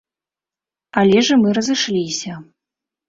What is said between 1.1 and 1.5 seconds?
ж і мы